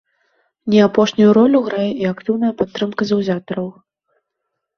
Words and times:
Не 0.73 0.77
апошнюю 0.85 1.27
ролю 1.37 1.59
грае 1.67 1.85
і 2.01 2.07
актыўная 2.13 2.51
падтрымка 2.63 3.09
заўзятараў. 3.11 3.67